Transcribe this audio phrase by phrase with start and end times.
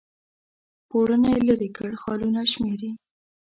[0.89, 2.91] پوړونی لیري کړ خالونه شمیري